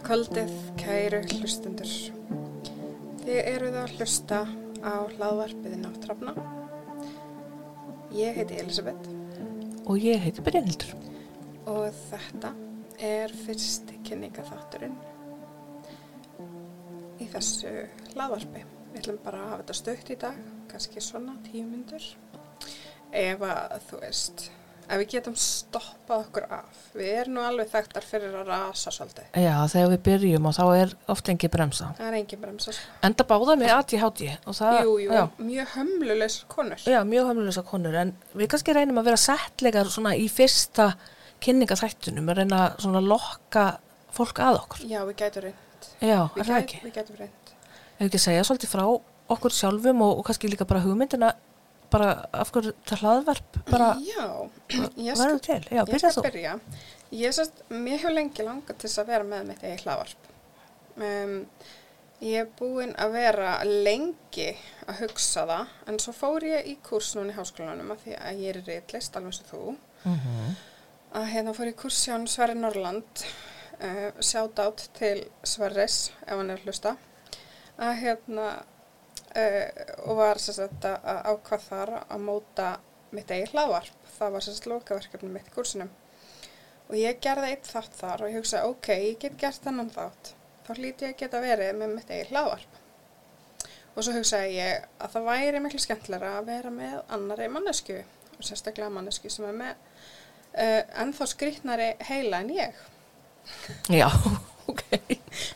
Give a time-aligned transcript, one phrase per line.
[0.00, 1.90] Góða kvöldið, kæru hlustundur.
[3.20, 4.38] Þið eruð að hlusta
[4.80, 6.32] á hlaðvarpiðin á Trafna.
[8.16, 9.10] Ég heiti Elisabeth
[9.84, 10.94] og ég heiti Brynhildur.
[11.68, 12.54] og þetta
[12.96, 14.96] er fyrsti kynningaþátturinn
[17.20, 17.74] í þessu
[18.14, 18.64] hlaðvarpi.
[18.94, 20.40] Við ætlum bara að hafa þetta stökt í dag,
[20.72, 22.08] kannski svona tíu myndur.
[23.12, 24.48] Ef að þú veist,
[24.90, 26.80] ef við getum stoppað okkur af.
[26.98, 29.28] Við erum nú alveg þekktar fyrir að rasa svolítið.
[29.38, 31.92] Já, þegar við byrjum og þá er oft engi bremsa.
[31.98, 32.74] Það er engin bremsa.
[33.06, 36.82] Enda báða með ADHD og það, Jú, jú, já, mjög hömlulegs konur.
[36.90, 40.90] já, mjög höfnulegsa konur, en við kannski reynum að vera settlegar svona í fyrsta
[41.44, 43.64] kynningaþættunum, að reyna svona að lokka
[44.14, 44.82] fólk að okkur.
[44.90, 45.86] Já, við gætum reynd.
[46.00, 46.80] Já, Við, er það gæt, ekki?
[46.84, 47.54] við gætum reynd.
[48.00, 48.84] Ef ekki að segja svolítið frá
[49.30, 51.32] okkur sjálfum og, og kannski líka bara hugmyndina,
[51.92, 54.24] bara af hverju það hlaðvarp, bara Já,
[54.96, 55.60] ég verður til.
[55.70, 56.54] Já, ég skal byrja.
[57.10, 60.32] Ég sérst, mér hefur lengi langað til þess að vera með mitt eigi hlaðvarp.
[61.00, 61.36] Um,
[62.20, 64.50] ég er búin að vera lengi
[64.86, 68.42] að hugsa það, en svo fór ég í kurs núna í háskólanum að því að
[68.44, 69.78] ég er reitlist, alveg og þú.
[70.08, 70.58] Mm
[71.16, 73.24] að hérna fór ég kurs hjá Sverri Norrland
[73.82, 76.94] uh, sjátt átt til Sverris ef hann er að hlusta
[77.80, 78.50] að hérna
[79.36, 79.66] uh,
[80.06, 82.68] og var sagt að að ákvað þar að móta
[83.14, 85.90] mitt eigi hlaðvarp það var sagt lokaverkefni mitt í kursinum
[86.90, 90.34] og ég gerði eitt þátt þar og ég hugsaði ok, ég get gert þennan þátt
[90.66, 92.78] þá hlýti ég að geta verið með mitt eigi hlaðvarp
[93.94, 98.46] og svo hugsaði ég að það væri miklu skemmtilega að vera með annari mannesku og
[98.46, 99.72] sérstaklega mannesku sem er með
[100.54, 102.84] uh, ennþá skrýtnari heila en ég.
[103.90, 104.08] Já,
[104.70, 104.84] ok.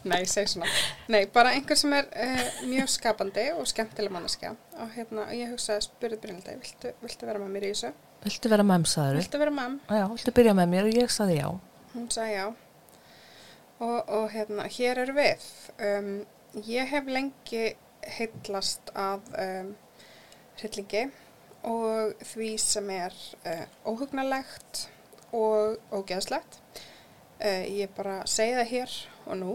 [0.04, 0.68] Nei, segi svona.
[1.08, 4.52] Nei, bara einhver sem er uh, mjög skapandi og skemmtileg manneskja.
[4.84, 7.92] Og hérna, ég hugsaði, spurði Brynildi, viltu, viltu vera með mér í þessu?
[8.24, 9.20] Viltu vera memsaður?
[9.22, 9.78] Viltu vera með?
[9.88, 11.48] Já, viltu byrja með mér og ég saði já.
[11.94, 12.44] Hún sagði já.
[13.84, 15.48] Og, og hérna, hér er við.
[15.88, 16.12] Um,
[16.68, 17.66] ég hef lengi
[18.18, 19.74] heitlast af um,
[20.60, 21.06] hryllingi
[21.64, 23.14] og því sem er
[23.48, 24.86] uh, óhugnalegt
[25.34, 26.60] og ógeðslegt.
[27.40, 29.54] Uh, ég bara segi það hér og nú.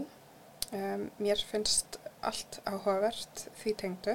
[0.70, 4.12] Um, mér finnst allt áhugavert því tengdu.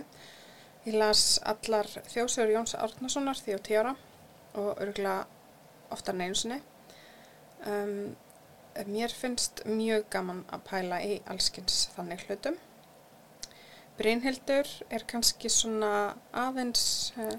[0.86, 3.96] Ég las allar þjóðsögur Jóns Árnasonar því á tíu ára
[4.56, 5.26] og örgulega
[5.92, 6.62] oftar neinu sinni.
[7.68, 8.14] Um,
[8.88, 12.56] mér finnst mjög gaman að pæla í allskins þannig hlutum.
[14.00, 15.92] Brynhildur er kannski svona
[16.36, 17.36] aðeins, uh,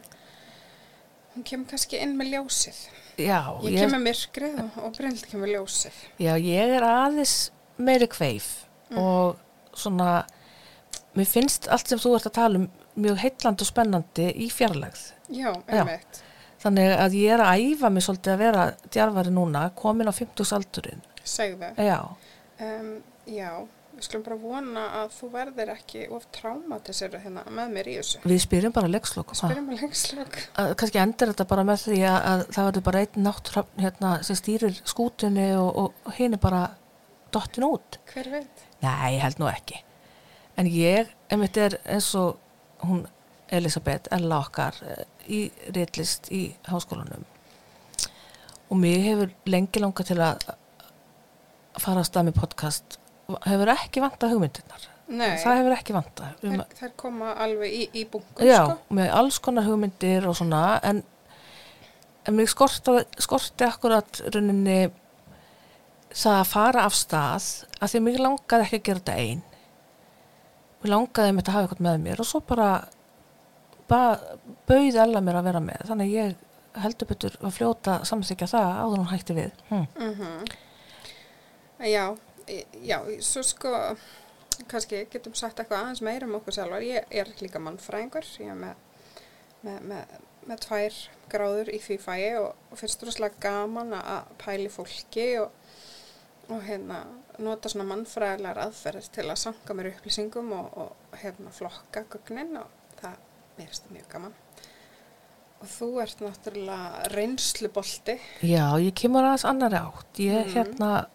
[1.33, 2.85] hún kemur kannski inn með ljósið.
[3.17, 6.05] Já, Ég kem með myrkrið og, og Brynhildur kemur ljósið.
[6.21, 7.39] Já, ég er aðeins
[7.81, 9.37] meiri kveif og
[9.75, 10.25] svona,
[11.17, 15.03] mér finnst allt sem þú ert að tala um mjög heillandi og spennandi í fjarlægð.
[15.37, 16.23] Já, einmitt.
[16.63, 18.63] Þannig að ég er að æfa mig svolítið að vera
[18.95, 21.03] djarfari núna, komin á 50 aldurinn.
[21.25, 21.73] Segðu.
[21.77, 21.99] Já,
[22.57, 23.51] Um, já,
[23.93, 28.23] við skulum bara vona að þú verðir ekki of traumatisir hérna með mér í þessu.
[28.25, 29.37] við spyrjum bara leikslokum.
[29.43, 29.49] ha?
[29.51, 30.39] Spyrjum að lengslokk.
[30.57, 34.15] Að- Kannski endur þetta bara með því að, að það verður bara einn nátt hérna,
[34.25, 36.63] sem stýrir skútunni og, og hinn er bara
[37.31, 37.99] dottin út.
[38.15, 38.66] Hver veit?
[38.85, 39.83] Nei, ég held nú ekki.
[40.57, 42.39] En ég, einmitt er eins og
[42.85, 43.05] hún
[43.53, 45.41] Elisabeth, Ella okkar, eh, í
[45.75, 47.25] réttlist í háskólanum.
[48.71, 50.43] Og mér hefur lengi langað til að
[51.79, 52.99] fara að stað með podcast.
[53.47, 54.89] Hefur ekki vantað hugmyndirnar.
[55.07, 56.31] Nei, Það hefur ekki vantað.
[56.43, 58.95] Um, þær, þær koma alveg í, í bunkum, já, sko.
[58.99, 61.05] með alls konar hugmyndir og svona, en,
[62.27, 64.91] en mér skorti, skorti akkurat rauninni
[66.15, 67.47] það að fara af stað
[67.81, 69.43] að því að mér langaði ekki að gera þetta einn.
[70.83, 72.69] Mér langaði með þetta að hafa eitthvað með mér og svo bara,
[73.89, 74.37] bara
[74.69, 75.87] bauði Ella mér að vera með.
[75.91, 76.37] Þannig að ég
[76.85, 79.65] heldur betur að fljóta samþykja það áður en hún hætti við.
[79.71, 79.87] Hm.
[79.97, 80.45] Mm
[81.77, 82.17] Já,
[82.49, 83.71] e- já, svo sko,
[84.71, 86.81] kannski getum sagt eitthvað aðeins meira um okkur sjálfar.
[86.87, 88.79] Ég er líka mannfræðingur, ég er með,
[89.67, 90.15] með, með,
[90.49, 90.97] með tvær
[91.29, 95.51] gráður í því fæi og, og finnst rosalega gaman að- að pæli fólki og,
[96.49, 97.01] og hérna
[97.43, 102.69] nota svona mannfræðilegar aðferðir til að sanga mér upplýsingum og, og hérna flokka gögnin og
[103.01, 103.17] það
[103.59, 104.35] mér það mjög gaman.
[105.57, 108.19] Og þú ert náttúrulega reynslubolti.
[108.45, 110.21] Já, ég kemur aðeins annari átt.
[110.21, 110.55] Ég Mhm.
[110.55, 111.07] hérna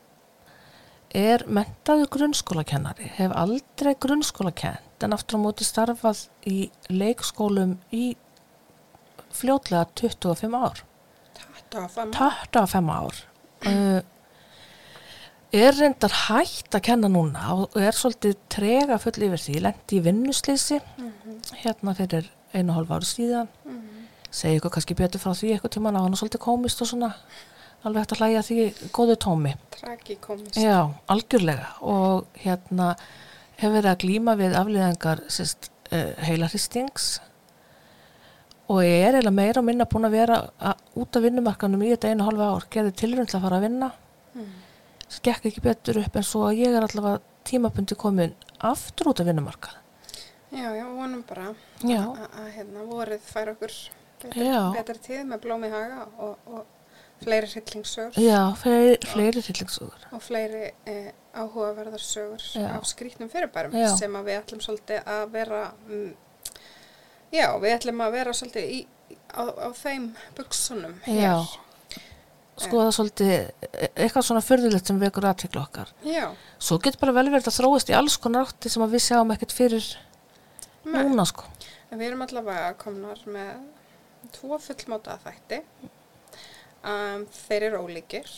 [1.14, 8.16] er mentaður grunnskólakennari, hef aldrei grunnskólakent en aftur á móti starfað í leikskólum í
[9.32, 10.84] fljótlega 25 ár.
[11.36, 12.12] Þetta var fann.
[12.14, 13.22] 25 ár.
[13.66, 14.02] Uh,
[15.52, 20.04] er reyndar hægt að kenna núna og er svolítið trega full yfir því, lendi í
[20.06, 20.80] vinnuslýsi
[21.64, 23.50] hérna fyrir einu og hálf ári síðan.
[24.32, 27.12] Segi ykkur kannski betur frá því eitthvað tíma á hann og svolítið komist og svona
[27.84, 29.52] alveg hægt að hlæja því góðu tómi.
[29.76, 30.56] Tragikomisk.
[30.62, 31.68] Já, algjörlega.
[31.82, 32.94] Og hérna
[33.60, 37.18] hefur verið að glíma við afliðingar sérst, uh, heilaristings
[38.72, 41.92] og ég er eiginlega meira og minna búin að vera að, út af vinnumarkanum í
[41.92, 43.90] þetta einu og halva ár, gerði tilrönd til að fara að vinna.
[44.38, 44.52] Mm.
[45.12, 48.36] Skekk ekki betur upp en svo að ég er allavega tímabundi komin
[48.72, 49.78] aftur út af vinnumarkað.
[50.52, 53.74] Já, já, vonum bara að hérna vorið fær okkur
[54.22, 56.66] betri tíð með blóm í haga og, og
[57.24, 60.08] fleiri hryllingssögur Já, fleiri, fleiri hryllingsögur.
[60.12, 62.68] og fleiri eh, áhugaverðar sögur Já.
[62.76, 63.90] af skrýtnum fyrirbærum Já.
[63.98, 66.12] sem að við ætlum svolítið að vera mm,
[67.32, 68.80] já, við ætlum að vera svolítið í,
[69.34, 70.08] á, á þeim
[70.38, 71.36] buksunum Já.
[72.60, 75.92] Skoða svolítið e- eitthvað svona fyrðulegt sem vekur aðtekla okkar.
[76.06, 76.28] Já,
[76.60, 79.32] Svo getur bara vel verið að þróast í alls konar átti sem að við sjáum
[79.34, 79.88] ekkert fyrir
[80.86, 81.04] Nei.
[81.04, 81.48] núna sko.
[81.92, 85.62] en við erum allavega komnar með tvo fullmóta þætti
[86.84, 88.30] um, þeir eru ólíkir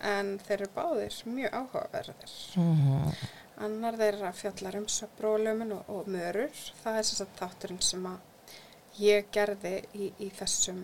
[0.00, 3.12] en þeir eru báðir mjög áhugaverðir Mm
[3.60, 6.48] Annar þeirra fjallar um söpbrólumun og, og mörur.
[6.80, 8.54] Það er þess að þátturinn sem að
[8.96, 10.78] ég gerði í, í þessum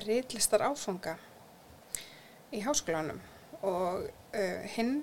[0.00, 1.18] rítlistar áfanga
[2.52, 3.20] í háskólanum
[3.62, 5.02] og uh, hinn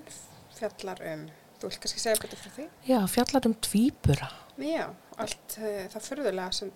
[0.56, 1.26] fjallar um,
[1.60, 2.68] þú vil kannski segja betur frá því?
[2.88, 4.30] Já, fjallar um tvíbura.
[4.60, 4.86] Já,
[5.20, 6.72] allt uh, það fyrðulega sem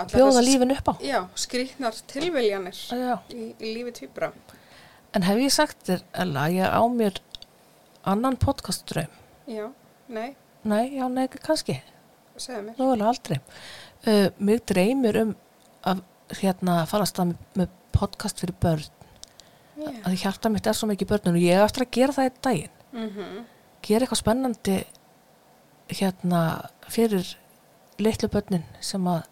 [0.00, 0.94] allar Bjóða lífin upp á.
[1.06, 3.12] Já, skrýtnar tilviljanir Já.
[3.30, 4.32] í, í lífi tvíbura.
[5.14, 7.20] En hef ég sagt þér, Ella, ég á mér
[8.08, 9.12] annan podcastdraum?
[9.48, 9.68] Já,
[10.12, 10.32] nei,
[10.68, 11.78] Nei, já, nei, kannski.
[12.42, 12.74] segðu mér.
[12.80, 13.38] Mögulega aldrei.
[14.04, 15.30] Uh, mig dreymir um
[15.86, 16.02] að
[16.42, 17.12] hérna fara að
[17.56, 18.86] með podcast fyrir börn.
[19.78, 19.90] Já.
[20.08, 22.76] Að hjarta mitt er svo mikið börnun og ég eftir að gera það í daginn.
[22.92, 23.44] Mm
[23.88, 24.78] Gera eitthvað spennandi
[25.88, 26.40] hérna
[26.90, 27.28] fyrir
[28.02, 29.22] litlu börnin sem að,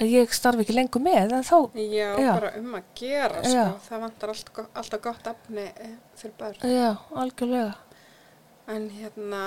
[0.00, 2.30] ég starfi ekki lengur með en þá, Já, Já.
[2.34, 3.66] bara um að gera, sko.
[3.88, 6.56] Það vantar allt, go- alltaf gott efni eh, fyrir börn.
[6.64, 7.74] já, algjörlega.
[8.66, 9.42] En hérna,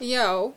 [0.00, 0.52] já,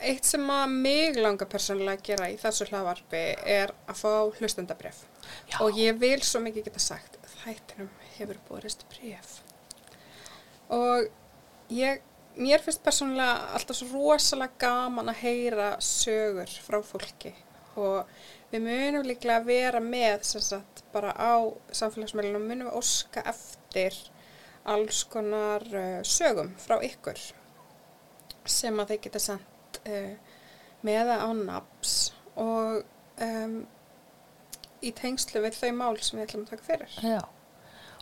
[0.00, 3.22] eitt sem að mig langar persónulega að gera í þessu hlaðvarpi
[3.58, 5.02] er að fá hlustendabref.
[5.50, 5.58] Já.
[5.64, 9.40] Og ég vil svo mikið geta sagt, þættinum hefur borist bref.
[10.72, 11.08] Og
[11.74, 12.00] ég,
[12.40, 17.34] mér finnst persónulega alltaf svo rosalega gaman að heyra sögur frá fólki
[17.80, 18.08] og
[18.50, 21.46] við munum líklega vera með sem sagt bara á
[21.76, 23.94] samfélagsmeilunum munum við óska eftir
[24.70, 27.20] alls konar uh, sögum frá ykkur
[28.46, 30.14] sem að þeir geta sendt uh,
[30.82, 32.82] með á naps og
[33.20, 33.66] um,
[34.82, 36.96] í tengslu við þau mál sem við ætlum að taka fyrir.
[37.04, 37.20] Já.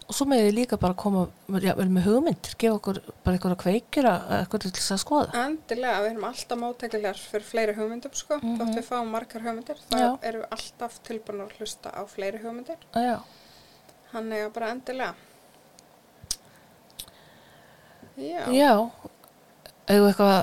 [0.09, 1.27] Og svo með ég líka bara koma
[1.61, 5.43] já, með hugmyndir, gefa okkur bara einhverja kveikjur að eitthvað til þess að skoða.
[5.43, 8.55] Endilega, við erum alltaf móttækilegar fyrir fleiri hugmyndum sko, Mhm.
[8.63, 10.09] þótt við fáum margar hugmyndir, þá Já.
[10.23, 13.19] erum við alltaf tilbúin að hlusta á fleiri hugmyndir, Já.
[14.15, 15.15] hann er bara endilega.
[18.17, 18.91] Já, Já.
[19.89, 20.35] Eða eitthvað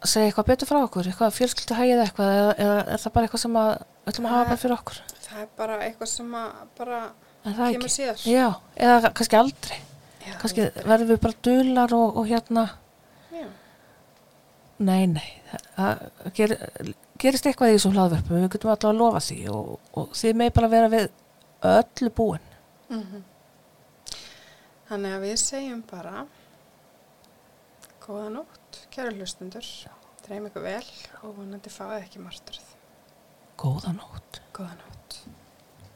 [0.00, 3.28] að segja eitthvað betur frá okkur, eitthvað fjölskyldu hægið eitthvað eða, eða er það bara
[3.28, 3.70] eitthvað sem að
[4.10, 5.00] ætlum að hafa bara fyrir okkur?
[5.30, 6.50] það er bara eitthvað sem að
[6.80, 7.00] bara
[7.44, 8.24] kemur síðar.
[8.26, 9.78] Já, eða kannski aldrei.
[10.20, 12.64] Já, Kannski verðum við bara dular og, og hérna,
[13.32, 13.46] Já,
[14.84, 15.28] nei, nei,
[15.76, 16.02] það
[16.36, 16.54] ger,
[17.20, 20.52] gerist eitthvað í þessum hlaðverfum, við getum alltaf að lofa því og, og þið með
[20.58, 21.08] bara vera við
[21.70, 22.46] öllu búin.
[22.90, 23.24] Mhm.
[24.90, 26.26] Þannig að við segjum bara
[28.10, 29.66] góða nótt, kæru hlustundur,
[30.24, 30.86] dreym ykkur vel
[31.22, 32.72] og vonandi fáið ekki martröð.
[33.60, 34.40] Góða nótt.
[34.56, 34.89] Góða nótt.